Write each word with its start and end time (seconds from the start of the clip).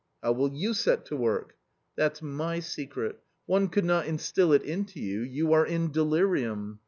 "How 0.23 0.31
will 0.31 0.51
you 0.51 0.73
set 0.73 1.05
to 1.05 1.15
work?" 1.15 1.57
"That's 1.95 2.23
my 2.23 2.59
secret; 2.59 3.19
one 3.45 3.67
could 3.67 3.85
not 3.85 4.07
instil 4.07 4.51
it 4.51 4.63
into 4.63 4.99
you; 4.99 5.21
you 5.21 5.53
are 5.53 5.63
in 5.63 5.91
delirium." 5.91 6.79